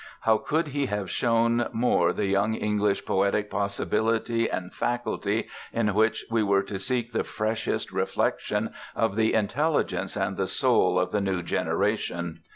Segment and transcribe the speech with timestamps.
[0.21, 6.25] How could he have shown more the young English poetic possibility and faculty in which
[6.31, 11.21] we were to seek the freshest reflection of the intelligence and the soul of the
[11.21, 12.39] new generation?